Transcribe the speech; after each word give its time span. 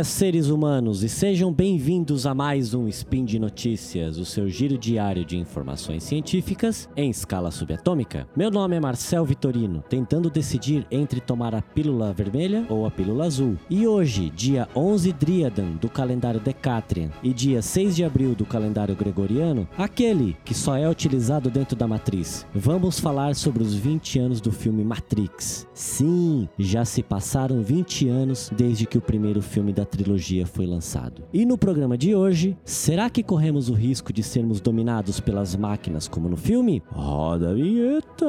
dia, 0.00 0.04
seres 0.04 0.48
humanos, 0.48 1.02
e 1.02 1.08
sejam 1.08 1.52
bem-vindos 1.52 2.26
a 2.26 2.34
mais 2.34 2.74
um 2.74 2.88
Spin 2.88 3.24
de 3.24 3.38
Notícias, 3.38 4.18
o 4.18 4.24
seu 4.24 4.48
giro 4.48 4.78
diário 4.78 5.24
de 5.24 5.36
informações 5.36 6.02
científicas 6.02 6.88
em 6.96 7.10
escala 7.10 7.50
subatômica. 7.50 8.26
Meu 8.34 8.50
nome 8.50 8.76
é 8.76 8.80
Marcel 8.80 9.24
Vitorino, 9.24 9.84
tentando 9.88 10.30
decidir 10.30 10.86
entre 10.90 11.20
tomar 11.20 11.54
a 11.54 11.60
pílula 11.60 12.12
vermelha 12.12 12.64
ou 12.68 12.86
a 12.86 12.90
pílula 12.90 13.26
azul. 13.26 13.56
E 13.68 13.86
hoje, 13.86 14.30
dia 14.30 14.68
11 14.74 15.12
Driadan 15.12 15.72
do 15.72 15.88
calendário 15.88 16.40
Decatrian 16.40 17.10
e 17.22 17.32
dia 17.32 17.60
6 17.60 17.96
de 17.96 18.04
abril 18.04 18.34
do 18.34 18.46
calendário 18.46 18.96
Gregoriano, 18.96 19.68
aquele 19.76 20.36
que 20.44 20.54
só 20.54 20.76
é 20.76 20.88
utilizado 20.88 21.50
dentro 21.50 21.76
da 21.76 21.86
matriz, 21.86 22.46
vamos 22.54 22.98
falar 22.98 23.34
sobre 23.34 23.62
os 23.62 23.74
20 23.74 24.18
anos 24.18 24.40
do 24.40 24.50
filme 24.50 24.82
Matrix. 24.82 25.66
Sim, 25.74 26.48
já 26.58 26.84
se 26.84 27.02
passaram 27.02 27.62
20 27.62 28.08
anos 28.08 28.50
desde 28.56 28.86
que 28.86 28.98
o 28.98 29.02
primeiro 29.02 29.42
filme 29.42 29.72
da 29.72 29.89
trilogia 29.90 30.46
foi 30.46 30.66
lançado. 30.66 31.24
E 31.32 31.44
no 31.44 31.58
programa 31.58 31.98
de 31.98 32.14
hoje, 32.14 32.56
será 32.64 33.10
que 33.10 33.22
corremos 33.22 33.68
o 33.68 33.74
risco 33.74 34.12
de 34.12 34.22
sermos 34.22 34.60
dominados 34.60 35.20
pelas 35.20 35.54
máquinas 35.56 36.08
como 36.08 36.28
no 36.28 36.36
filme? 36.36 36.82
Roda 36.90 37.50
a 37.50 37.54
vinheta! 37.54 38.26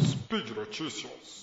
Speed 0.00 0.56
Notícias. 0.56 1.40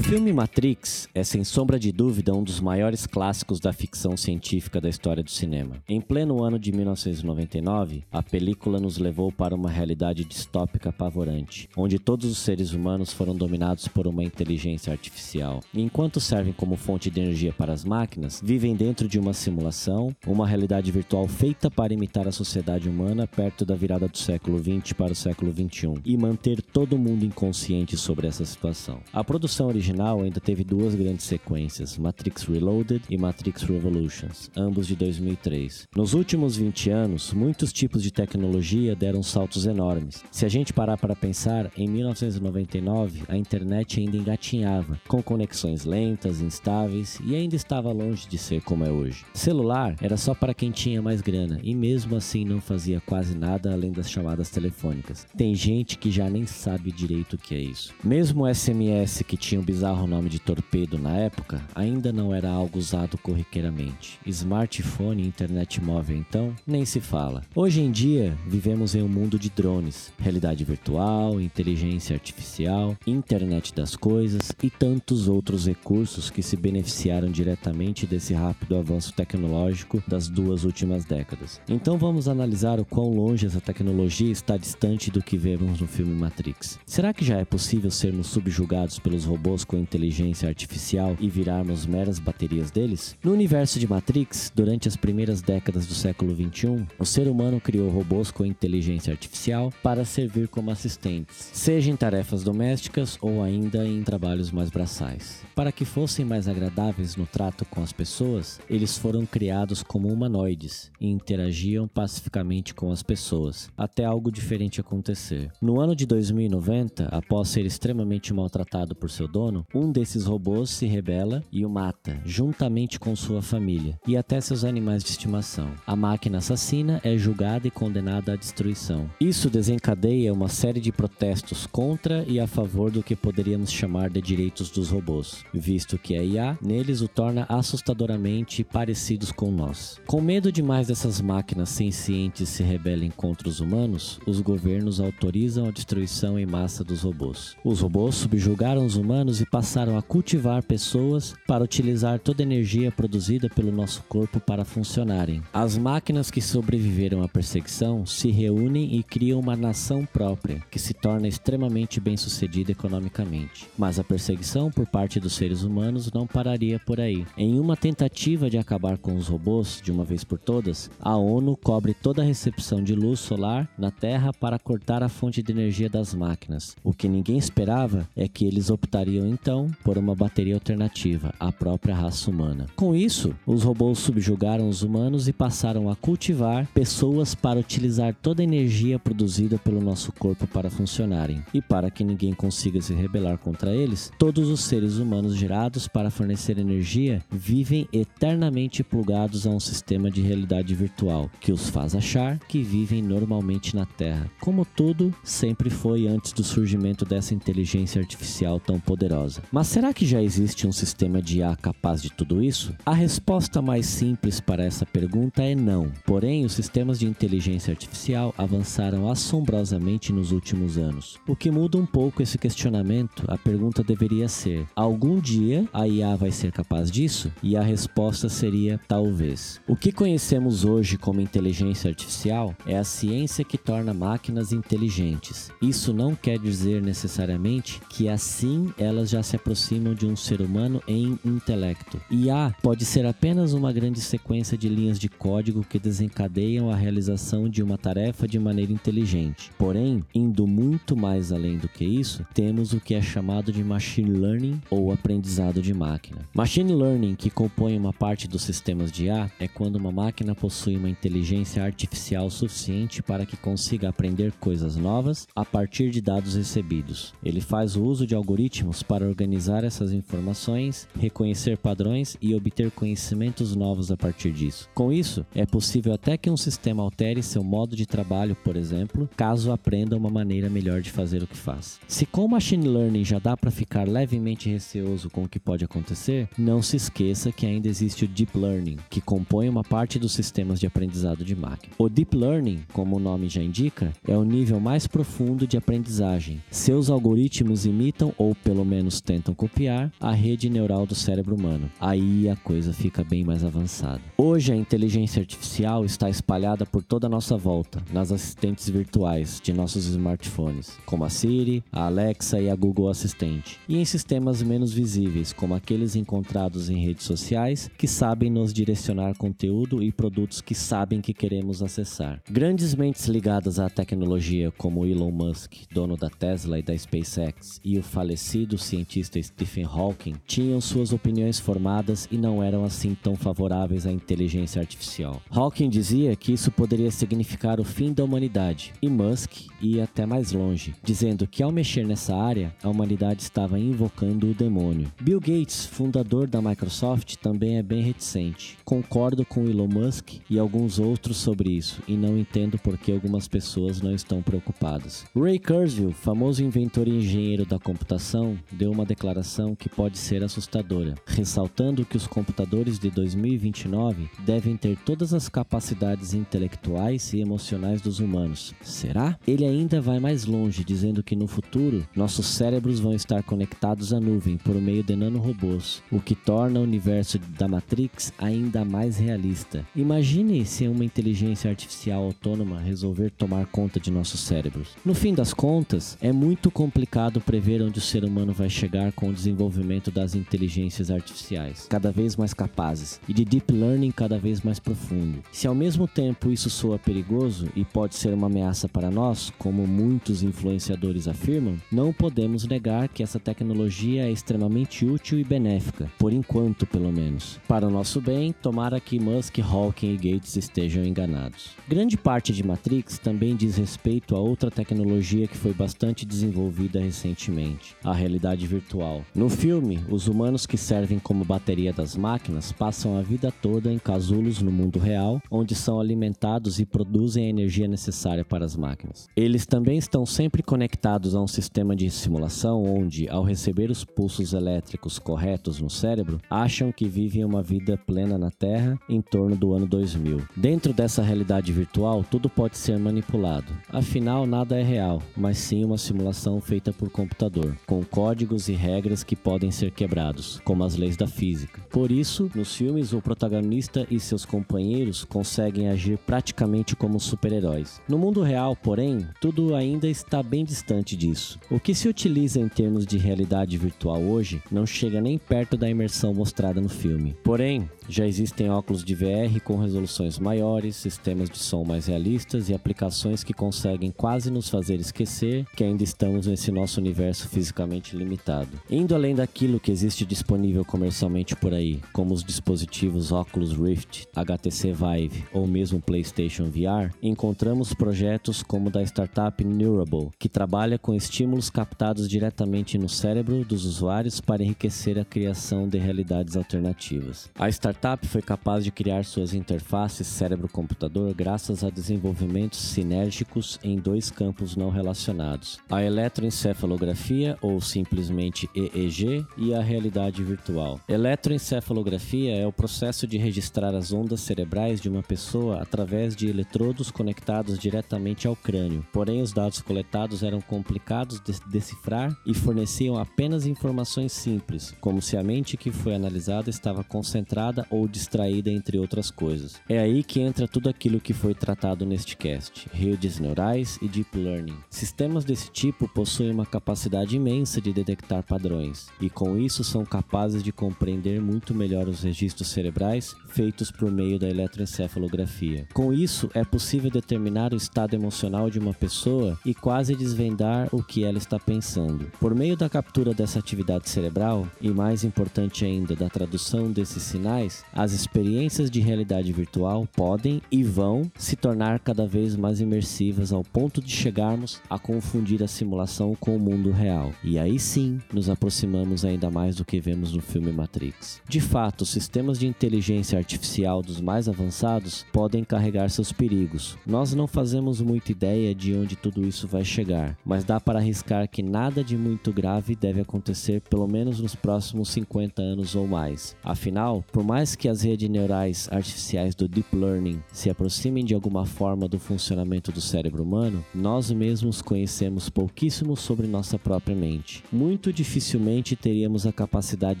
Filme 0.10 0.32
Matrix 0.32 1.08
é 1.14 1.22
sem 1.22 1.44
sombra 1.44 1.78
de 1.78 1.92
dúvida 1.92 2.34
um 2.34 2.42
dos 2.42 2.58
maiores 2.58 3.06
clássicos 3.06 3.60
da 3.60 3.72
ficção 3.72 4.16
científica 4.16 4.80
da 4.80 4.88
história 4.88 5.22
do 5.22 5.30
cinema. 5.30 5.76
Em 5.88 6.00
pleno 6.00 6.42
ano 6.42 6.58
de 6.58 6.72
1999, 6.72 8.02
a 8.10 8.20
película 8.20 8.80
nos 8.80 8.98
levou 8.98 9.30
para 9.30 9.54
uma 9.54 9.70
realidade 9.70 10.24
distópica 10.24 10.88
apavorante, 10.88 11.68
onde 11.76 12.00
todos 12.00 12.28
os 12.28 12.38
seres 12.38 12.72
humanos 12.72 13.12
foram 13.12 13.36
dominados 13.36 13.86
por 13.86 14.08
uma 14.08 14.24
inteligência 14.24 14.92
artificial. 14.92 15.60
E 15.72 15.80
enquanto 15.80 16.18
servem 16.18 16.52
como 16.52 16.74
fonte 16.74 17.08
de 17.08 17.20
energia 17.20 17.52
para 17.52 17.72
as 17.72 17.84
máquinas, 17.84 18.42
vivem 18.44 18.74
dentro 18.74 19.06
de 19.06 19.16
uma 19.16 19.32
simulação, 19.32 20.12
uma 20.26 20.44
realidade 20.44 20.90
virtual 20.90 21.28
feita 21.28 21.70
para 21.70 21.94
imitar 21.94 22.26
a 22.26 22.32
sociedade 22.32 22.88
humana 22.88 23.28
perto 23.28 23.64
da 23.64 23.76
virada 23.76 24.08
do 24.08 24.18
século 24.18 24.58
20 24.58 24.92
para 24.92 25.12
o 25.12 25.14
século 25.16 25.52
21 25.52 25.98
e 26.04 26.16
manter 26.16 26.60
todo 26.60 26.98
mundo 26.98 27.24
inconsciente 27.24 27.96
sobre 27.96 28.26
essa 28.26 28.44
situação. 28.44 28.98
A 29.12 29.22
produção 29.22 29.68
original 29.68 29.99
ainda 30.08 30.40
teve 30.40 30.64
duas 30.64 30.94
grandes 30.94 31.26
sequências, 31.26 31.98
Matrix 31.98 32.44
Reloaded 32.44 33.02
e 33.10 33.18
Matrix 33.18 33.62
Revolutions, 33.62 34.50
ambos 34.56 34.86
de 34.86 34.96
2003. 34.96 35.88
Nos 35.94 36.14
últimos 36.14 36.56
20 36.56 36.90
anos, 36.90 37.32
muitos 37.32 37.72
tipos 37.72 38.02
de 38.02 38.10
tecnologia 38.10 38.96
deram 38.96 39.22
saltos 39.22 39.66
enormes. 39.66 40.24
Se 40.30 40.46
a 40.46 40.48
gente 40.48 40.72
parar 40.72 40.96
para 40.96 41.14
pensar, 41.14 41.70
em 41.76 41.88
1999 41.88 43.22
a 43.28 43.36
internet 43.36 44.00
ainda 44.00 44.16
engatinhava, 44.16 45.00
com 45.06 45.22
conexões 45.22 45.84
lentas, 45.84 46.40
instáveis 46.40 47.18
e 47.24 47.34
ainda 47.34 47.56
estava 47.56 47.92
longe 47.92 48.28
de 48.28 48.38
ser 48.38 48.62
como 48.62 48.84
é 48.84 48.90
hoje. 48.90 49.24
Celular 49.34 49.96
era 50.00 50.16
só 50.16 50.34
para 50.34 50.54
quem 50.54 50.70
tinha 50.70 51.02
mais 51.02 51.20
grana 51.20 51.60
e 51.62 51.74
mesmo 51.74 52.16
assim 52.16 52.44
não 52.44 52.60
fazia 52.60 53.00
quase 53.00 53.36
nada 53.36 53.72
além 53.72 53.92
das 53.92 54.10
chamadas 54.10 54.50
telefônicas. 54.50 55.26
Tem 55.36 55.54
gente 55.54 55.98
que 55.98 56.10
já 56.10 56.28
nem 56.30 56.46
sabe 56.46 56.92
direito 56.92 57.34
o 57.34 57.38
que 57.38 57.54
é 57.54 57.60
isso. 57.60 57.92
Mesmo 58.02 58.44
o 58.44 58.54
SMS 58.54 59.22
que 59.26 59.36
tinha 59.36 59.60
o 59.60 59.64
bizarro 59.64 59.89
nome 60.06 60.28
de 60.28 60.38
torpedo 60.38 60.98
na 60.98 61.16
época, 61.16 61.62
ainda 61.74 62.12
não 62.12 62.34
era 62.34 62.50
algo 62.50 62.78
usado 62.78 63.18
corriqueiramente. 63.18 64.18
Smartphone 64.26 65.22
e 65.22 65.26
internet 65.26 65.82
móvel 65.82 66.16
então, 66.16 66.54
nem 66.66 66.84
se 66.84 67.00
fala. 67.00 67.42
Hoje 67.54 67.80
em 67.80 67.90
dia, 67.90 68.36
vivemos 68.46 68.94
em 68.94 69.02
um 69.02 69.08
mundo 69.08 69.38
de 69.38 69.50
drones, 69.50 70.12
realidade 70.18 70.64
virtual, 70.64 71.40
inteligência 71.40 72.14
artificial, 72.14 72.96
internet 73.06 73.74
das 73.74 73.96
coisas 73.96 74.52
e 74.62 74.70
tantos 74.70 75.28
outros 75.28 75.66
recursos 75.66 76.30
que 76.30 76.42
se 76.42 76.56
beneficiaram 76.56 77.30
diretamente 77.30 78.06
desse 78.06 78.34
rápido 78.34 78.76
avanço 78.76 79.12
tecnológico 79.12 80.02
das 80.06 80.28
duas 80.28 80.64
últimas 80.64 81.04
décadas. 81.04 81.60
Então 81.68 81.98
vamos 81.98 82.28
analisar 82.28 82.78
o 82.80 82.84
quão 82.84 83.10
longe 83.10 83.46
essa 83.46 83.60
tecnologia 83.60 84.30
está 84.30 84.56
distante 84.56 85.10
do 85.10 85.22
que 85.22 85.36
vemos 85.36 85.80
no 85.80 85.86
filme 85.86 86.14
Matrix. 86.14 86.78
Será 86.86 87.12
que 87.12 87.24
já 87.24 87.38
é 87.38 87.44
possível 87.44 87.90
sermos 87.90 88.28
subjugados 88.28 88.98
pelos 88.98 89.24
robôs 89.24 89.64
com 89.64 89.76
inteligência 89.80 90.48
artificial 90.48 91.16
e 91.18 91.28
virarmos 91.28 91.86
meras 91.86 92.18
baterias 92.18 92.70
deles? 92.70 93.16
No 93.24 93.32
universo 93.32 93.78
de 93.78 93.88
Matrix, 93.88 94.52
durante 94.54 94.86
as 94.86 94.96
primeiras 94.96 95.42
décadas 95.42 95.86
do 95.86 95.94
século 95.94 96.34
21, 96.34 96.86
o 96.98 97.04
ser 97.04 97.26
humano 97.26 97.60
criou 97.60 97.90
robôs 97.90 98.30
com 98.30 98.44
inteligência 98.44 99.12
artificial 99.12 99.72
para 99.82 100.04
servir 100.04 100.48
como 100.48 100.70
assistentes, 100.70 101.50
seja 101.52 101.90
em 101.90 101.96
tarefas 101.96 102.42
domésticas 102.44 103.18
ou 103.20 103.42
ainda 103.42 103.86
em 103.86 104.02
trabalhos 104.02 104.50
mais 104.50 104.70
braçais. 104.70 105.42
Para 105.54 105.72
que 105.72 105.84
fossem 105.84 106.24
mais 106.24 106.46
agradáveis 106.46 107.16
no 107.16 107.26
trato 107.26 107.64
com 107.64 107.82
as 107.82 107.92
pessoas, 107.92 108.60
eles 108.68 108.96
foram 108.98 109.24
criados 109.26 109.82
como 109.82 110.08
humanoides 110.08 110.90
e 111.00 111.08
interagiam 111.08 111.88
pacificamente 111.88 112.74
com 112.74 112.90
as 112.92 113.02
pessoas, 113.02 113.70
até 113.76 114.04
algo 114.04 114.30
diferente 114.30 114.80
acontecer. 114.80 115.50
No 115.60 115.80
ano 115.80 115.94
de 115.96 116.06
2090, 116.06 117.06
após 117.06 117.48
ser 117.48 117.64
extremamente 117.64 118.32
maltratado 118.32 118.94
por 118.94 119.10
seu 119.10 119.26
dono, 119.26 119.59
um 119.74 119.90
desses 119.90 120.24
robôs 120.24 120.70
se 120.70 120.86
rebela 120.86 121.42
e 121.52 121.64
o 121.64 121.70
mata, 121.70 122.20
juntamente 122.24 122.98
com 122.98 123.14
sua 123.14 123.42
família 123.42 123.98
e 124.06 124.16
até 124.16 124.40
seus 124.40 124.64
animais 124.64 125.02
de 125.02 125.10
estimação. 125.10 125.70
A 125.86 125.94
máquina 125.94 126.38
assassina 126.38 127.00
é 127.04 127.16
julgada 127.16 127.66
e 127.66 127.70
condenada 127.70 128.32
à 128.32 128.36
destruição. 128.36 129.08
Isso 129.20 129.50
desencadeia 129.50 130.32
uma 130.32 130.48
série 130.48 130.80
de 130.80 130.92
protestos 130.92 131.66
contra 131.66 132.24
e 132.26 132.38
a 132.40 132.46
favor 132.46 132.90
do 132.90 133.02
que 133.02 133.16
poderíamos 133.16 133.70
chamar 133.70 134.10
de 134.10 134.20
direitos 134.20 134.70
dos 134.70 134.90
robôs, 134.90 135.44
visto 135.52 135.98
que 135.98 136.16
a 136.16 136.22
IA 136.22 136.58
neles 136.60 137.00
o 137.00 137.08
torna 137.08 137.46
assustadoramente 137.48 138.64
parecidos 138.64 139.32
com 139.32 139.50
nós. 139.50 140.00
Com 140.06 140.20
medo 140.20 140.52
demais 140.52 140.88
dessas 140.88 141.20
máquinas 141.20 141.68
sencientes 141.70 142.48
se 142.48 142.62
rebelem 142.62 143.10
contra 143.10 143.48
os 143.48 143.60
humanos, 143.60 144.18
os 144.26 144.40
governos 144.40 145.00
autorizam 145.00 145.66
a 145.66 145.70
destruição 145.70 146.38
em 146.38 146.46
massa 146.46 146.84
dos 146.84 147.02
robôs. 147.02 147.56
Os 147.64 147.80
robôs 147.80 148.14
subjugaram 148.16 148.84
os 148.84 148.96
humanos 148.96 149.40
e 149.40 149.46
passaram 149.50 149.98
a 149.98 150.02
cultivar 150.02 150.62
pessoas 150.62 151.34
para 151.46 151.64
utilizar 151.64 152.18
toda 152.18 152.42
a 152.42 152.46
energia 152.46 152.92
produzida 152.92 153.48
pelo 153.48 153.72
nosso 153.72 154.02
corpo 154.08 154.38
para 154.38 154.64
funcionarem. 154.64 155.42
As 155.52 155.76
máquinas 155.76 156.30
que 156.30 156.40
sobreviveram 156.40 157.22
à 157.22 157.28
perseguição 157.28 158.06
se 158.06 158.30
reúnem 158.30 158.94
e 158.96 159.02
criam 159.02 159.40
uma 159.40 159.56
nação 159.56 160.06
própria, 160.06 160.62
que 160.70 160.78
se 160.78 160.94
torna 160.94 161.26
extremamente 161.26 162.00
bem-sucedida 162.00 162.72
economicamente. 162.72 163.68
Mas 163.76 163.98
a 163.98 164.04
perseguição 164.04 164.70
por 164.70 164.86
parte 164.86 165.18
dos 165.18 165.34
seres 165.34 165.62
humanos 165.62 166.10
não 166.12 166.26
pararia 166.26 166.78
por 166.78 167.00
aí. 167.00 167.26
Em 167.36 167.58
uma 167.58 167.76
tentativa 167.76 168.48
de 168.48 168.58
acabar 168.58 168.98
com 168.98 169.16
os 169.16 169.28
robôs 169.28 169.80
de 169.82 169.90
uma 169.90 170.04
vez 170.04 170.22
por 170.22 170.38
todas, 170.38 170.90
a 171.00 171.16
ONU 171.16 171.56
cobre 171.56 171.94
toda 171.94 172.22
a 172.22 172.24
recepção 172.24 172.82
de 172.82 172.94
luz 172.94 173.20
solar 173.20 173.68
na 173.76 173.90
Terra 173.90 174.32
para 174.32 174.58
cortar 174.58 175.02
a 175.02 175.08
fonte 175.08 175.42
de 175.42 175.52
energia 175.52 175.88
das 175.88 176.14
máquinas. 176.14 176.76
O 176.84 176.92
que 176.92 177.08
ninguém 177.08 177.38
esperava 177.38 178.08
é 178.16 178.28
que 178.28 178.44
eles 178.44 178.70
optariam 178.70 179.26
então 179.40 179.70
por 179.82 179.96
uma 179.96 180.14
bateria 180.14 180.54
alternativa, 180.54 181.34
a 181.40 181.50
própria 181.50 181.94
raça 181.94 182.30
humana. 182.30 182.66
Com 182.76 182.94
isso, 182.94 183.34
os 183.46 183.62
robôs 183.62 183.98
subjugaram 183.98 184.68
os 184.68 184.82
humanos 184.82 185.28
e 185.28 185.32
passaram 185.32 185.90
a 185.90 185.96
cultivar 185.96 186.66
pessoas 186.74 187.34
para 187.34 187.60
utilizar 187.60 188.14
toda 188.14 188.42
a 188.42 188.44
energia 188.44 188.98
produzida 188.98 189.58
pelo 189.58 189.80
nosso 189.80 190.12
corpo 190.12 190.46
para 190.46 190.70
funcionarem. 190.70 191.42
E 191.54 191.62
para 191.62 191.90
que 191.90 192.04
ninguém 192.04 192.32
consiga 192.32 192.80
se 192.80 192.92
rebelar 192.92 193.38
contra 193.38 193.74
eles, 193.74 194.12
todos 194.18 194.48
os 194.48 194.60
seres 194.60 194.96
humanos 194.96 195.34
gerados 195.34 195.88
para 195.88 196.10
fornecer 196.10 196.58
energia 196.58 197.22
vivem 197.30 197.88
eternamente 197.92 198.82
plugados 198.82 199.46
a 199.46 199.50
um 199.50 199.60
sistema 199.60 200.10
de 200.10 200.20
realidade 200.20 200.74
virtual 200.74 201.30
que 201.40 201.52
os 201.52 201.68
faz 201.68 201.94
achar 201.94 202.38
que 202.40 202.62
vivem 202.62 203.02
normalmente 203.02 203.74
na 203.74 203.86
Terra, 203.86 204.30
como 204.40 204.64
tudo 204.64 205.14
sempre 205.22 205.70
foi 205.70 206.06
antes 206.06 206.32
do 206.32 206.42
surgimento 206.42 207.04
dessa 207.04 207.34
inteligência 207.34 208.00
artificial 208.00 208.58
tão 208.58 208.78
poderosa. 208.78 209.29
Mas 209.52 209.66
será 209.66 209.92
que 209.92 210.06
já 210.06 210.22
existe 210.22 210.66
um 210.66 210.72
sistema 210.72 211.20
de 211.20 211.38
IA 211.38 211.56
capaz 211.56 212.00
de 212.00 212.10
tudo 212.10 212.42
isso? 212.42 212.74
A 212.86 212.94
resposta 212.94 213.60
mais 213.60 213.86
simples 213.86 214.40
para 214.40 214.64
essa 214.64 214.86
pergunta 214.86 215.42
é 215.42 215.54
não. 215.54 215.90
Porém, 216.06 216.44
os 216.44 216.52
sistemas 216.52 216.98
de 216.98 217.06
inteligência 217.06 217.72
artificial 217.72 218.34
avançaram 218.38 219.10
assombrosamente 219.10 220.12
nos 220.12 220.32
últimos 220.32 220.78
anos. 220.78 221.18
O 221.26 221.36
que 221.36 221.50
muda 221.50 221.78
um 221.78 221.86
pouco 221.86 222.22
esse 222.22 222.38
questionamento, 222.38 223.24
a 223.28 223.36
pergunta 223.36 223.82
deveria 223.82 224.28
ser: 224.28 224.66
algum 224.74 225.20
dia 225.20 225.68
a 225.72 225.86
IA 225.86 226.16
vai 226.16 226.30
ser 226.30 226.52
capaz 226.52 226.90
disso? 226.90 227.32
E 227.42 227.56
a 227.56 227.62
resposta 227.62 228.28
seria 228.28 228.80
talvez. 228.88 229.60
O 229.68 229.76
que 229.76 229.92
conhecemos 229.92 230.64
hoje 230.64 230.96
como 230.96 231.20
inteligência 231.20 231.90
artificial 231.90 232.54
é 232.66 232.78
a 232.78 232.84
ciência 232.84 233.44
que 233.44 233.58
torna 233.58 233.92
máquinas 233.92 234.52
inteligentes. 234.52 235.50
Isso 235.60 235.92
não 235.92 236.14
quer 236.14 236.38
dizer 236.38 236.82
necessariamente 236.82 237.80
que 237.88 238.08
assim 238.08 238.72
elas 238.78 239.00
elas 239.00 239.10
se 239.22 239.36
aproximam 239.36 239.94
de 239.94 240.06
um 240.06 240.16
ser 240.16 240.40
humano 240.40 240.82
em 240.86 241.18
intelecto. 241.24 242.00
IA 242.10 242.54
pode 242.62 242.84
ser 242.84 243.06
apenas 243.06 243.52
uma 243.52 243.72
grande 243.72 244.00
sequência 244.00 244.56
de 244.56 244.68
linhas 244.68 244.98
de 244.98 245.08
código 245.08 245.64
que 245.64 245.78
desencadeiam 245.78 246.70
a 246.70 246.76
realização 246.76 247.48
de 247.48 247.62
uma 247.62 247.78
tarefa 247.78 248.26
de 248.26 248.38
maneira 248.38 248.72
inteligente. 248.72 249.50
Porém, 249.58 250.02
indo 250.14 250.46
muito 250.46 250.96
mais 250.96 251.32
além 251.32 251.58
do 251.58 251.68
que 251.68 251.84
isso, 251.84 252.26
temos 252.34 252.72
o 252.72 252.80
que 252.80 252.94
é 252.94 253.02
chamado 253.02 253.52
de 253.52 253.62
machine 253.62 254.10
learning 254.10 254.60
ou 254.70 254.92
aprendizado 254.92 255.60
de 255.62 255.74
máquina. 255.74 256.28
Machine 256.34 256.72
learning, 256.72 257.14
que 257.14 257.30
compõe 257.30 257.76
uma 257.76 257.92
parte 257.92 258.28
dos 258.28 258.42
sistemas 258.42 258.90
de 258.90 259.06
IA, 259.06 259.30
é 259.38 259.48
quando 259.48 259.76
uma 259.76 259.92
máquina 259.92 260.34
possui 260.34 260.76
uma 260.76 260.88
inteligência 260.88 261.62
artificial 261.64 262.30
suficiente 262.30 263.02
para 263.02 263.26
que 263.26 263.36
consiga 263.36 263.88
aprender 263.88 264.32
coisas 264.32 264.76
novas 264.76 265.26
a 265.34 265.44
partir 265.44 265.90
de 265.90 266.00
dados 266.00 266.34
recebidos. 266.34 267.14
Ele 267.22 267.40
faz 267.40 267.76
o 267.76 267.82
uso 267.82 268.06
de 268.06 268.14
algoritmos 268.14 268.82
para 268.82 269.08
organizar 269.10 269.64
essas 269.64 269.92
informações, 269.92 270.88
reconhecer 270.98 271.58
padrões 271.58 272.16
e 272.20 272.34
obter 272.34 272.70
conhecimentos 272.70 273.54
novos 273.54 273.90
a 273.90 273.96
partir 273.96 274.32
disso. 274.32 274.68
Com 274.74 274.92
isso, 274.92 275.26
é 275.34 275.44
possível 275.44 275.92
até 275.92 276.16
que 276.16 276.30
um 276.30 276.36
sistema 276.36 276.82
altere 276.82 277.22
seu 277.22 277.42
modo 277.42 277.76
de 277.76 277.86
trabalho, 277.86 278.36
por 278.36 278.56
exemplo, 278.56 279.08
caso 279.16 279.52
aprenda 279.52 279.96
uma 279.96 280.10
maneira 280.10 280.48
melhor 280.48 280.80
de 280.80 280.90
fazer 280.90 281.22
o 281.22 281.26
que 281.26 281.36
faz. 281.36 281.78
Se 281.86 282.06
com 282.06 282.26
machine 282.28 282.66
learning 282.66 283.04
já 283.04 283.18
dá 283.18 283.36
para 283.36 283.50
ficar 283.50 283.86
levemente 283.86 284.48
receoso 284.48 285.10
com 285.10 285.24
o 285.24 285.28
que 285.28 285.38
pode 285.38 285.64
acontecer, 285.64 286.28
não 286.38 286.62
se 286.62 286.76
esqueça 286.76 287.32
que 287.32 287.46
ainda 287.46 287.68
existe 287.68 288.04
o 288.04 288.08
deep 288.08 288.36
learning, 288.36 288.76
que 288.88 289.00
compõe 289.00 289.48
uma 289.48 289.64
parte 289.64 289.98
dos 289.98 290.12
sistemas 290.12 290.60
de 290.60 290.66
aprendizado 290.66 291.24
de 291.24 291.34
máquina. 291.34 291.74
O 291.78 291.88
deep 291.88 292.16
learning, 292.16 292.60
como 292.72 292.96
o 292.96 293.00
nome 293.00 293.28
já 293.28 293.42
indica, 293.42 293.92
é 294.06 294.16
o 294.16 294.24
nível 294.24 294.60
mais 294.60 294.86
profundo 294.86 295.46
de 295.46 295.56
aprendizagem. 295.56 296.42
Seus 296.50 296.90
algoritmos 296.90 297.66
imitam 297.66 298.14
ou 298.16 298.34
pelo 298.34 298.64
menos 298.64 298.99
tentam 299.00 299.34
copiar 299.34 299.92
a 299.98 300.12
rede 300.12 300.50
neural 300.50 300.86
do 300.86 300.94
cérebro 300.94 301.34
humano. 301.34 301.70
Aí 301.80 302.28
a 302.28 302.36
coisa 302.36 302.72
fica 302.72 303.02
bem 303.02 303.24
mais 303.24 303.44
avançada. 303.44 304.00
Hoje 304.16 304.52
a 304.52 304.56
inteligência 304.56 305.20
artificial 305.20 305.84
está 305.84 306.10
espalhada 306.10 306.66
por 306.66 306.82
toda 306.82 307.06
a 307.06 307.10
nossa 307.10 307.36
volta, 307.36 307.82
nas 307.92 308.12
assistentes 308.12 308.68
virtuais 308.68 309.40
de 309.42 309.52
nossos 309.52 309.86
smartphones, 309.86 310.78
como 310.84 311.04
a 311.04 311.08
Siri, 311.08 311.64
a 311.72 311.86
Alexa 311.86 312.40
e 312.40 312.50
a 312.50 312.54
Google 312.54 312.88
Assistente, 312.88 313.58
e 313.68 313.78
em 313.78 313.84
sistemas 313.84 314.42
menos 314.42 314.72
visíveis, 314.72 315.32
como 315.32 315.54
aqueles 315.54 315.96
encontrados 315.96 316.68
em 316.68 316.84
redes 316.84 317.04
sociais, 317.04 317.70
que 317.78 317.88
sabem 317.88 318.30
nos 318.30 318.52
direcionar 318.52 319.16
conteúdo 319.16 319.82
e 319.82 319.90
produtos 319.90 320.40
que 320.40 320.54
sabem 320.54 321.00
que 321.00 321.14
queremos 321.14 321.62
acessar. 321.62 322.20
Grandes 322.30 322.74
mentes 322.74 323.06
ligadas 323.06 323.58
à 323.58 323.70
tecnologia, 323.70 324.50
como 324.50 324.84
Elon 324.84 325.10
Musk, 325.10 325.54
dono 325.72 325.96
da 325.96 326.10
Tesla 326.10 326.58
e 326.58 326.62
da 326.62 326.76
SpaceX, 326.76 327.60
e 327.64 327.78
o 327.78 327.82
falecido 327.82 328.58
cientista 328.58 328.89
Stephen 328.98 329.64
Hawking, 329.64 330.14
tinham 330.26 330.60
suas 330.60 330.92
opiniões 330.92 331.38
formadas 331.38 332.08
e 332.10 332.16
não 332.16 332.42
eram 332.42 332.64
assim 332.64 332.96
tão 333.00 333.14
favoráveis 333.14 333.86
à 333.86 333.92
inteligência 333.92 334.60
artificial. 334.60 335.20
Hawking 335.30 335.68
dizia 335.68 336.16
que 336.16 336.32
isso 336.32 336.50
poderia 336.50 336.90
significar 336.90 337.60
o 337.60 337.64
fim 337.64 337.92
da 337.92 338.02
humanidade, 338.02 338.72
e 338.80 338.88
Musk 338.88 339.48
ia 339.60 339.84
até 339.84 340.06
mais 340.06 340.32
longe, 340.32 340.74
dizendo 340.82 341.26
que 341.26 341.42
ao 341.42 341.52
mexer 341.52 341.86
nessa 341.86 342.16
área, 342.16 342.54
a 342.62 342.68
humanidade 342.68 343.22
estava 343.22 343.58
invocando 343.58 344.30
o 344.30 344.34
demônio. 344.34 344.90
Bill 345.00 345.20
Gates, 345.20 345.66
fundador 345.66 346.26
da 346.26 346.40
Microsoft, 346.40 347.16
também 347.16 347.58
é 347.58 347.62
bem 347.62 347.82
reticente. 347.82 348.58
Concordo 348.64 349.24
com 349.24 349.46
Elon 349.46 349.68
Musk 349.68 350.14
e 350.28 350.38
alguns 350.38 350.78
outros 350.78 351.16
sobre 351.18 351.50
isso, 351.50 351.82
e 351.86 351.96
não 351.96 352.16
entendo 352.16 352.58
por 352.58 352.78
que 352.78 352.92
algumas 352.92 353.28
pessoas 353.28 353.80
não 353.80 353.94
estão 353.94 354.22
preocupadas. 354.22 355.04
Ray 355.14 355.38
Kurzweil, 355.38 355.92
famoso 355.92 356.42
inventor 356.42 356.88
e 356.88 356.96
engenheiro 356.96 357.44
da 357.44 357.58
computação, 357.58 358.38
deu 358.50 358.69
uma 358.70 358.84
declaração 358.84 359.54
que 359.54 359.68
pode 359.68 359.98
ser 359.98 360.22
assustadora, 360.22 360.94
ressaltando 361.06 361.84
que 361.84 361.96
os 361.96 362.06
computadores 362.06 362.78
de 362.78 362.90
2029 362.90 364.08
devem 364.24 364.56
ter 364.56 364.76
todas 364.78 365.12
as 365.12 365.28
capacidades 365.28 366.14
intelectuais 366.14 367.12
e 367.12 367.20
emocionais 367.20 367.80
dos 367.80 368.00
humanos. 368.00 368.54
Será? 368.62 369.18
Ele 369.26 369.44
ainda 369.44 369.80
vai 369.80 370.00
mais 370.00 370.24
longe, 370.24 370.64
dizendo 370.64 371.02
que 371.02 371.16
no 371.16 371.26
futuro 371.26 371.86
nossos 371.94 372.26
cérebros 372.26 372.80
vão 372.80 372.92
estar 372.94 373.22
conectados 373.22 373.92
à 373.92 374.00
nuvem 374.00 374.36
por 374.36 374.54
meio 374.54 374.82
de 374.82 374.96
nanorobôs, 374.96 375.82
o 375.90 376.00
que 376.00 376.14
torna 376.14 376.60
o 376.60 376.62
universo 376.62 377.18
da 377.38 377.48
Matrix 377.48 378.12
ainda 378.18 378.64
mais 378.64 378.98
realista. 378.98 379.64
Imagine 379.74 380.44
se 380.44 380.66
uma 380.68 380.84
inteligência 380.84 381.50
artificial 381.50 382.02
autônoma 382.02 382.60
resolver 382.60 383.10
tomar 383.10 383.46
conta 383.46 383.80
de 383.80 383.90
nossos 383.90 384.20
cérebros. 384.20 384.68
No 384.84 384.94
fim 384.94 385.14
das 385.14 385.32
contas, 385.32 385.96
é 386.00 386.12
muito 386.12 386.50
complicado 386.50 387.20
prever 387.20 387.62
onde 387.62 387.78
o 387.78 387.82
ser 387.82 388.04
humano 388.04 388.32
vai 388.32 388.48
chegar 388.60 388.92
com 388.92 389.08
o 389.08 389.12
desenvolvimento 389.12 389.90
das 389.90 390.14
inteligências 390.14 390.90
artificiais, 390.90 391.66
cada 391.68 391.90
vez 391.90 392.14
mais 392.14 392.34
capazes, 392.34 393.00
e 393.08 393.14
de 393.14 393.24
deep 393.24 393.50
learning 393.52 393.90
cada 393.90 394.18
vez 394.18 394.42
mais 394.42 394.58
profundo. 394.58 395.22
Se 395.32 395.46
ao 395.46 395.54
mesmo 395.54 395.88
tempo 395.88 396.30
isso 396.30 396.50
soa 396.50 396.78
perigoso 396.78 397.48
e 397.56 397.64
pode 397.64 397.94
ser 397.94 398.12
uma 398.12 398.26
ameaça 398.26 398.68
para 398.68 398.90
nós, 398.90 399.32
como 399.38 399.66
muitos 399.66 400.22
influenciadores 400.22 401.08
afirmam, 401.08 401.56
não 401.72 401.90
podemos 401.90 402.46
negar 402.46 402.88
que 402.88 403.02
essa 403.02 403.18
tecnologia 403.18 404.06
é 404.06 404.12
extremamente 404.12 404.84
útil 404.84 405.18
e 405.18 405.24
benéfica, 405.24 405.90
por 405.98 406.12
enquanto 406.12 406.66
pelo 406.66 406.92
menos. 406.92 407.40
Para 407.48 407.66
o 407.66 407.70
nosso 407.70 408.00
bem, 408.00 408.32
tomara 408.32 408.78
que 408.78 409.00
Musk, 409.00 409.38
Hawking 409.38 409.94
e 409.94 409.96
Gates 409.96 410.36
estejam 410.36 410.84
enganados. 410.84 411.50
Grande 411.66 411.96
parte 411.96 412.32
de 412.32 412.46
Matrix 412.46 412.98
também 412.98 413.34
diz 413.34 413.56
respeito 413.56 414.14
a 414.14 414.20
outra 414.20 414.50
tecnologia 414.50 415.26
que 415.26 415.36
foi 415.36 415.54
bastante 415.54 416.04
desenvolvida 416.04 416.78
recentemente, 416.80 417.74
a 417.82 417.94
realidade 417.94 418.49
virtual. 418.50 419.04
No 419.14 419.28
filme, 419.28 419.78
os 419.88 420.08
humanos 420.08 420.44
que 420.44 420.56
servem 420.56 420.98
como 420.98 421.24
bateria 421.24 421.72
das 421.72 421.96
máquinas 421.96 422.50
passam 422.50 422.98
a 422.98 423.02
vida 423.02 423.32
toda 423.40 423.72
em 423.72 423.78
casulos 423.78 424.42
no 424.42 424.50
mundo 424.50 424.78
real, 424.78 425.22
onde 425.30 425.54
são 425.54 425.78
alimentados 425.78 426.58
e 426.58 426.66
produzem 426.66 427.26
a 427.26 427.30
energia 427.30 427.68
necessária 427.68 428.24
para 428.24 428.44
as 428.44 428.56
máquinas. 428.56 429.08
Eles 429.16 429.46
também 429.46 429.78
estão 429.78 430.04
sempre 430.04 430.42
conectados 430.42 431.14
a 431.14 431.20
um 431.20 431.26
sistema 431.28 431.76
de 431.76 431.88
simulação 431.90 432.64
onde, 432.64 433.08
ao 433.08 433.22
receber 433.22 433.70
os 433.70 433.84
pulsos 433.84 434.32
elétricos 434.32 434.98
corretos 434.98 435.60
no 435.60 435.70
cérebro, 435.70 436.20
acham 436.28 436.72
que 436.72 436.88
vivem 436.88 437.24
uma 437.24 437.42
vida 437.42 437.76
plena 437.76 438.18
na 438.18 438.30
Terra 438.30 438.78
em 438.88 439.00
torno 439.00 439.36
do 439.36 439.54
ano 439.54 439.66
2000. 439.66 440.22
Dentro 440.36 440.72
dessa 440.72 441.02
realidade 441.02 441.52
virtual, 441.52 442.04
tudo 442.10 442.28
pode 442.28 442.58
ser 442.58 442.78
manipulado. 442.78 443.52
Afinal, 443.68 444.26
nada 444.26 444.58
é 444.58 444.62
real, 444.62 445.02
mas 445.16 445.38
sim 445.38 445.64
uma 445.64 445.78
simulação 445.78 446.40
feita 446.40 446.72
por 446.72 446.90
computador, 446.90 447.56
com 447.66 447.84
códigos 447.84 448.39
e 448.48 448.52
regras 448.52 449.02
que 449.02 449.16
podem 449.16 449.50
ser 449.50 449.70
quebrados, 449.70 450.40
como 450.44 450.64
as 450.64 450.76
leis 450.76 450.96
da 450.96 451.06
física. 451.06 451.60
Por 451.70 451.90
isso, 451.90 452.30
nos 452.34 452.54
filmes, 452.54 452.92
o 452.92 453.00
protagonista 453.00 453.86
e 453.90 453.98
seus 453.98 454.24
companheiros 454.24 455.04
conseguem 455.04 455.68
agir 455.68 455.98
praticamente 455.98 456.76
como 456.76 456.98
super-heróis. 456.98 457.80
No 457.88 457.98
mundo 457.98 458.22
real, 458.22 458.56
porém, 458.56 459.06
tudo 459.20 459.54
ainda 459.54 459.88
está 459.88 460.22
bem 460.22 460.44
distante 460.44 460.96
disso. 460.96 461.38
O 461.50 461.60
que 461.60 461.74
se 461.74 461.88
utiliza 461.88 462.40
em 462.40 462.48
termos 462.48 462.86
de 462.86 462.98
realidade 462.98 463.56
virtual 463.56 464.02
hoje 464.02 464.42
não 464.50 464.66
chega 464.66 465.00
nem 465.00 465.18
perto 465.18 465.56
da 465.56 465.68
imersão 465.68 466.14
mostrada 466.14 466.60
no 466.60 466.68
filme. 466.68 467.16
Porém, 467.22 467.68
já 467.88 468.06
existem 468.06 468.50
óculos 468.50 468.84
de 468.84 468.94
VR 468.94 469.40
com 469.44 469.56
resoluções 469.56 470.18
maiores, 470.18 470.76
sistemas 470.76 471.28
de 471.28 471.38
som 471.38 471.64
mais 471.64 471.86
realistas 471.86 472.48
e 472.48 472.54
aplicações 472.54 473.24
que 473.24 473.32
conseguem 473.32 473.90
quase 473.90 474.30
nos 474.30 474.48
fazer 474.48 474.80
esquecer 474.80 475.44
que 475.56 475.64
ainda 475.64 475.82
estamos 475.82 476.26
nesse 476.26 476.50
nosso 476.50 476.80
universo 476.80 477.28
fisicamente 477.28 477.96
limitado. 477.96 478.29
Indo 478.70 478.94
além 478.94 479.14
daquilo 479.14 479.58
que 479.58 479.72
existe 479.72 480.04
disponível 480.04 480.64
comercialmente 480.64 481.34
por 481.34 481.52
aí, 481.52 481.80
como 481.92 482.14
os 482.14 482.22
dispositivos 482.22 483.10
Oculus 483.10 483.52
Rift, 483.52 484.06
HTC 484.14 484.72
Vive 484.72 485.24
ou 485.32 485.46
mesmo 485.46 485.80
PlayStation 485.80 486.44
VR, 486.44 486.94
encontramos 487.02 487.74
projetos 487.74 488.42
como 488.42 488.68
o 488.68 488.70
da 488.70 488.82
startup 488.82 489.42
Neurable, 489.44 490.10
que 490.18 490.28
trabalha 490.28 490.78
com 490.78 490.94
estímulos 490.94 491.50
captados 491.50 492.08
diretamente 492.08 492.78
no 492.78 492.88
cérebro 492.88 493.44
dos 493.44 493.64
usuários 493.64 494.20
para 494.20 494.42
enriquecer 494.42 494.98
a 494.98 495.04
criação 495.04 495.68
de 495.68 495.78
realidades 495.78 496.36
alternativas. 496.36 497.28
A 497.36 497.48
startup 497.48 498.06
foi 498.06 498.22
capaz 498.22 498.62
de 498.64 498.70
criar 498.70 499.04
suas 499.04 499.34
interfaces 499.34 500.06
cérebro-computador 500.06 501.12
graças 501.14 501.64
a 501.64 501.70
desenvolvimentos 501.70 502.60
sinérgicos 502.60 503.58
em 503.64 503.76
dois 503.76 504.10
campos 504.10 504.54
não 504.54 504.70
relacionados: 504.70 505.58
a 505.68 505.82
eletroencefalografia, 505.82 507.36
ou 507.40 507.60
simplesmente 507.60 508.19
EEG, 508.20 509.26
e 509.36 509.54
a 509.54 509.60
realidade 509.60 510.22
virtual. 510.22 510.80
Eletroencefalografia 510.88 512.36
é 512.36 512.46
o 512.46 512.52
processo 512.52 513.06
de 513.06 513.16
registrar 513.16 513.74
as 513.74 513.92
ondas 513.92 514.20
cerebrais 514.20 514.80
de 514.80 514.88
uma 514.88 515.02
pessoa 515.02 515.60
através 515.60 516.14
de 516.14 516.28
eletrodos 516.28 516.90
conectados 516.90 517.58
diretamente 517.58 518.26
ao 518.26 518.36
crânio. 518.36 518.84
Porém, 518.92 519.22
os 519.22 519.32
dados 519.32 519.60
coletados 519.60 520.22
eram 520.22 520.40
complicados 520.40 521.20
de 521.20 521.32
decifrar 521.46 522.16
e 522.26 522.34
forneciam 522.34 522.96
apenas 522.96 523.46
informações 523.46 524.12
simples, 524.12 524.74
como 524.80 525.00
se 525.00 525.16
a 525.16 525.22
mente 525.22 525.56
que 525.56 525.70
foi 525.70 525.94
analisada 525.94 526.50
estava 526.50 526.82
concentrada 526.82 527.66
ou 527.70 527.86
distraída 527.86 528.50
entre 528.50 528.78
outras 528.78 529.10
coisas. 529.10 529.60
É 529.68 529.78
aí 529.78 530.02
que 530.02 530.20
entra 530.20 530.48
tudo 530.48 530.68
aquilo 530.68 531.00
que 531.00 531.12
foi 531.12 531.34
tratado 531.34 531.86
neste 531.86 532.16
cast: 532.16 532.68
redes 532.72 533.18
neurais 533.18 533.78
e 533.80 533.88
deep 533.88 534.16
learning. 534.16 534.56
Sistemas 534.68 535.24
desse 535.24 535.50
tipo 535.50 535.88
possuem 535.88 536.30
uma 536.30 536.46
capacidade 536.46 537.16
imensa 537.16 537.60
de 537.60 537.72
detectar 537.72 538.09
padrões, 538.22 538.88
e 539.00 539.08
com 539.08 539.38
isso 539.38 539.62
são 539.62 539.84
capazes 539.84 540.42
de 540.42 540.52
compreender 540.52 541.20
muito 541.20 541.54
melhor 541.54 541.88
os 541.88 542.02
registros 542.02 542.48
cerebrais 542.48 543.14
feitos 543.28 543.70
por 543.70 543.90
meio 543.90 544.18
da 544.18 544.28
eletroencefalografia. 544.28 545.66
Com 545.72 545.92
isso, 545.92 546.28
é 546.34 546.44
possível 546.44 546.90
determinar 546.90 547.52
o 547.52 547.56
estado 547.56 547.94
emocional 547.94 548.50
de 548.50 548.58
uma 548.58 548.74
pessoa 548.74 549.38
e 549.46 549.54
quase 549.54 549.94
desvendar 549.94 550.68
o 550.72 550.82
que 550.82 551.04
ela 551.04 551.18
está 551.18 551.38
pensando. 551.38 552.10
Por 552.18 552.34
meio 552.34 552.56
da 552.56 552.68
captura 552.68 553.14
dessa 553.14 553.38
atividade 553.38 553.88
cerebral, 553.88 554.46
e 554.60 554.70
mais 554.70 555.04
importante 555.04 555.64
ainda, 555.64 555.94
da 555.94 556.08
tradução 556.08 556.70
desses 556.72 557.02
sinais, 557.02 557.64
as 557.72 557.92
experiências 557.92 558.70
de 558.70 558.80
realidade 558.80 559.32
virtual 559.32 559.86
podem 559.94 560.42
e 560.50 560.62
vão 560.62 561.10
se 561.16 561.36
tornar 561.36 561.78
cada 561.80 562.06
vez 562.06 562.34
mais 562.36 562.60
imersivas 562.60 563.32
ao 563.32 563.44
ponto 563.44 563.80
de 563.80 563.90
chegarmos 563.90 564.60
a 564.68 564.78
confundir 564.78 565.42
a 565.42 565.48
simulação 565.48 566.16
com 566.18 566.36
o 566.36 566.40
mundo 566.40 566.70
real. 566.70 567.12
E 567.22 567.38
aí 567.38 567.58
sim, 567.58 567.99
nos 568.12 568.30
aproximamos 568.30 569.04
ainda 569.04 569.30
mais 569.30 569.56
do 569.56 569.64
que 569.64 569.80
vemos 569.80 570.12
no 570.12 570.20
filme 570.20 570.52
Matrix. 570.52 571.20
De 571.28 571.40
fato, 571.40 571.84
sistemas 571.84 572.38
de 572.38 572.46
inteligência 572.46 573.18
artificial 573.18 573.82
dos 573.82 574.00
mais 574.00 574.28
avançados 574.28 575.06
podem 575.12 575.44
carregar 575.44 575.90
seus 575.90 576.12
perigos. 576.12 576.76
Nós 576.86 577.14
não 577.14 577.26
fazemos 577.26 577.80
muita 577.80 578.12
ideia 578.12 578.54
de 578.54 578.74
onde 578.74 578.96
tudo 578.96 579.26
isso 579.26 579.46
vai 579.46 579.64
chegar, 579.64 580.16
mas 580.24 580.44
dá 580.44 580.60
para 580.60 580.78
arriscar 580.78 581.28
que 581.28 581.42
nada 581.42 581.82
de 581.82 581.96
muito 581.96 582.32
grave 582.32 582.74
deve 582.74 583.00
acontecer 583.00 583.60
pelo 583.62 583.86
menos 583.86 584.20
nos 584.20 584.34
próximos 584.34 584.90
50 584.90 585.42
anos 585.42 585.74
ou 585.74 585.86
mais. 585.86 586.36
Afinal, 586.42 587.04
por 587.12 587.24
mais 587.24 587.54
que 587.54 587.68
as 587.68 587.82
redes 587.82 588.08
neurais 588.08 588.68
artificiais 588.70 589.34
do 589.34 589.48
Deep 589.48 589.74
Learning 589.74 590.22
se 590.32 590.50
aproximem 590.50 591.04
de 591.04 591.14
alguma 591.14 591.46
forma 591.46 591.88
do 591.88 591.98
funcionamento 591.98 592.72
do 592.72 592.80
cérebro 592.80 593.22
humano, 593.22 593.64
nós 593.74 594.10
mesmos 594.10 594.62
conhecemos 594.62 595.28
pouquíssimo 595.28 595.96
sobre 595.96 596.26
nossa 596.26 596.58
própria 596.58 596.96
mente. 596.96 597.42
Muito 597.52 597.89
dificilmente 597.92 598.76
teríamos 598.76 599.26
a 599.26 599.32
capacidade 599.32 600.00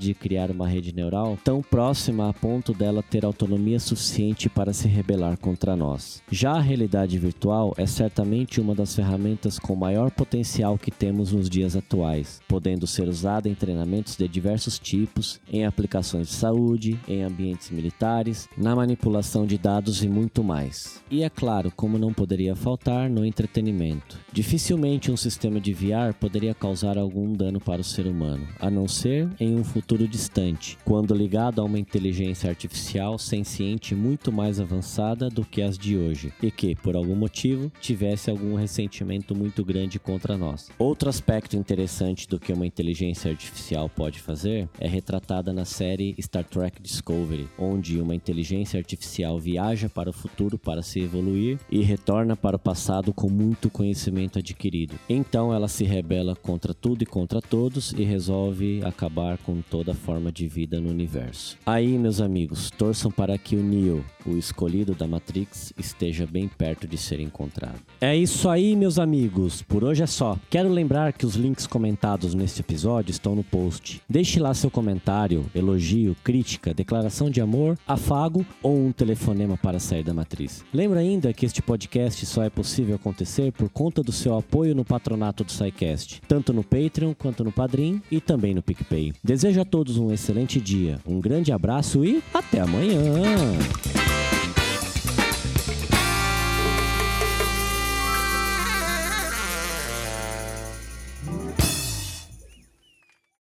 de 0.00 0.14
criar 0.14 0.50
uma 0.50 0.68
rede 0.68 0.94
neural 0.94 1.38
tão 1.44 1.62
próxima 1.62 2.28
a 2.28 2.32
ponto 2.32 2.72
dela 2.72 3.02
ter 3.02 3.24
autonomia 3.24 3.78
suficiente 3.78 4.48
para 4.48 4.72
se 4.72 4.88
rebelar 4.88 5.38
contra 5.38 5.76
nós. 5.76 6.22
Já 6.30 6.52
a 6.52 6.60
realidade 6.60 7.18
virtual 7.18 7.74
é 7.76 7.86
certamente 7.86 8.60
uma 8.60 8.74
das 8.74 8.94
ferramentas 8.94 9.58
com 9.58 9.74
maior 9.74 10.10
potencial 10.10 10.78
que 10.78 10.90
temos 10.90 11.32
nos 11.32 11.48
dias 11.48 11.76
atuais, 11.76 12.40
podendo 12.48 12.86
ser 12.86 13.08
usada 13.08 13.48
em 13.48 13.54
treinamentos 13.54 14.16
de 14.16 14.26
diversos 14.28 14.78
tipos, 14.78 15.40
em 15.50 15.64
aplicações 15.64 16.28
de 16.28 16.34
saúde, 16.34 16.98
em 17.08 17.22
ambientes 17.22 17.70
militares, 17.70 18.48
na 18.56 18.74
manipulação 18.74 19.46
de 19.46 19.58
dados 19.58 20.02
e 20.02 20.08
muito 20.08 20.42
mais. 20.42 21.00
E 21.10 21.22
é 21.22 21.30
claro, 21.30 21.72
como 21.74 21.98
não 21.98 22.12
poderia 22.12 22.54
faltar, 22.54 23.08
no 23.10 23.24
entretenimento. 23.24 24.18
Dificilmente 24.32 25.10
um 25.10 25.16
sistema 25.16 25.60
de 25.60 25.72
VR 25.72 26.14
poderia 26.18 26.54
causar 26.54 26.98
algum 26.98 27.32
dano 27.32 27.60
para 27.70 27.82
o 27.82 27.84
ser 27.84 28.08
humano, 28.08 28.48
a 28.58 28.68
não 28.68 28.88
ser 28.88 29.28
em 29.38 29.54
um 29.54 29.62
futuro 29.62 30.08
distante, 30.08 30.76
quando 30.84 31.14
ligado 31.14 31.60
a 31.60 31.64
uma 31.64 31.78
inteligência 31.78 32.50
artificial 32.50 33.16
senciente 33.16 33.94
muito 33.94 34.32
mais 34.32 34.58
avançada 34.58 35.28
do 35.30 35.44
que 35.44 35.62
as 35.62 35.78
de 35.78 35.96
hoje, 35.96 36.32
e 36.42 36.50
que, 36.50 36.74
por 36.74 36.96
algum 36.96 37.14
motivo, 37.14 37.70
tivesse 37.80 38.28
algum 38.28 38.56
ressentimento 38.56 39.36
muito 39.36 39.64
grande 39.64 40.00
contra 40.00 40.36
nós. 40.36 40.68
Outro 40.80 41.08
aspecto 41.08 41.56
interessante 41.56 42.26
do 42.26 42.40
que 42.40 42.52
uma 42.52 42.66
inteligência 42.66 43.30
artificial 43.30 43.88
pode 43.88 44.18
fazer 44.18 44.68
é 44.80 44.88
retratada 44.88 45.52
na 45.52 45.64
série 45.64 46.16
Star 46.20 46.42
Trek 46.42 46.82
Discovery, 46.82 47.48
onde 47.56 48.00
uma 48.00 48.16
inteligência 48.16 48.78
artificial 48.78 49.38
viaja 49.38 49.88
para 49.88 50.10
o 50.10 50.12
futuro 50.12 50.58
para 50.58 50.82
se 50.82 50.98
evoluir 50.98 51.56
e 51.70 51.82
retorna 51.82 52.34
para 52.34 52.56
o 52.56 52.58
passado 52.58 53.14
com 53.14 53.30
muito 53.30 53.70
conhecimento 53.70 54.40
adquirido. 54.40 54.96
Então 55.08 55.54
ela 55.54 55.68
se 55.68 55.84
rebela 55.84 56.34
contra 56.34 56.74
tudo 56.74 57.04
e 57.04 57.06
contra 57.06 57.40
todos 57.40 57.59
e 57.96 58.04
resolve 58.04 58.80
acabar 58.84 59.36
com 59.38 59.60
toda 59.60 59.92
forma 59.92 60.32
de 60.32 60.48
vida 60.48 60.80
no 60.80 60.88
universo. 60.88 61.58
Aí, 61.66 61.98
meus 61.98 62.20
amigos, 62.20 62.70
torçam 62.70 63.10
para 63.10 63.36
que 63.36 63.54
o 63.54 63.62
Neo, 63.62 64.02
o 64.24 64.36
escolhido 64.36 64.94
da 64.94 65.06
Matrix, 65.06 65.72
esteja 65.78 66.26
bem 66.26 66.48
perto 66.48 66.88
de 66.88 66.96
ser 66.96 67.20
encontrado. 67.20 67.80
É 68.00 68.16
isso 68.16 68.48
aí, 68.48 68.74
meus 68.74 68.98
amigos. 68.98 69.60
Por 69.60 69.84
hoje 69.84 70.02
é 70.02 70.06
só. 70.06 70.38
Quero 70.48 70.70
lembrar 70.70 71.12
que 71.12 71.26
os 71.26 71.34
links 71.34 71.66
comentados 71.66 72.32
neste 72.32 72.60
episódio 72.60 73.10
estão 73.10 73.34
no 73.34 73.44
post. 73.44 74.00
Deixe 74.08 74.40
lá 74.40 74.54
seu 74.54 74.70
comentário, 74.70 75.44
elogio, 75.54 76.16
crítica, 76.24 76.72
declaração 76.72 77.28
de 77.28 77.42
amor, 77.42 77.78
afago 77.86 78.44
ou 78.62 78.74
um 78.74 78.90
telefonema 78.90 79.58
para 79.58 79.78
sair 79.78 80.02
da 80.02 80.14
matriz. 80.14 80.64
Lembra 80.72 81.00
ainda 81.00 81.32
que 81.34 81.44
este 81.44 81.60
podcast 81.60 82.24
só 82.24 82.42
é 82.42 82.48
possível 82.48 82.96
acontecer 82.96 83.52
por 83.52 83.68
conta 83.68 84.02
do 84.02 84.12
seu 84.12 84.36
apoio 84.36 84.74
no 84.74 84.84
patronato 84.84 85.44
do 85.44 85.52
SciCast, 85.52 86.22
tanto 86.26 86.52
no 86.52 86.64
Patreon 86.64 87.12
quanto 87.14 87.49
no 87.50 87.52
Padrim 87.52 88.00
e 88.10 88.20
também 88.20 88.54
no 88.54 88.62
PicPay. 88.62 89.12
Desejo 89.22 89.60
a 89.60 89.64
todos 89.64 89.98
um 89.98 90.12
excelente 90.12 90.60
dia, 90.60 90.98
um 91.04 91.20
grande 91.20 91.52
abraço 91.52 92.04
e 92.04 92.22
até 92.32 92.60
amanhã! 92.60 93.00